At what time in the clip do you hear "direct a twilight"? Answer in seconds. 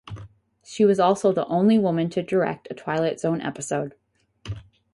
2.23-3.19